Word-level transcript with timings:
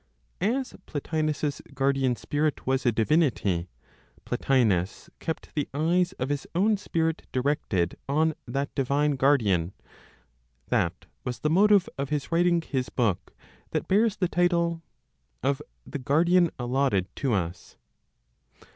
As 0.41 0.73
Plotinos's 0.87 1.61
guardian 1.75 2.15
spirit 2.15 2.65
was 2.65 2.87
a 2.87 2.91
divinity, 2.91 3.69
Plotinos 4.25 5.11
kept 5.19 5.53
the 5.53 5.69
eyes 5.75 6.13
of 6.13 6.29
his 6.29 6.47
own 6.55 6.77
spirit 6.77 7.27
directed 7.31 7.99
on 8.09 8.33
that 8.47 8.73
divine 8.73 9.11
guardian. 9.11 9.73
That 10.69 11.05
was 11.23 11.37
the 11.41 11.51
motive 11.51 11.87
of 11.99 12.09
his 12.09 12.31
writing 12.31 12.61
his 12.63 12.89
book 12.89 13.31
that 13.69 13.87
bears 13.87 14.15
the 14.17 14.27
title 14.27 14.81
"Of 15.43 15.61
the 15.85 15.99
Guardian 15.99 16.49
Allotted 16.57 17.15
to 17.17 17.35
Us." 17.35 17.77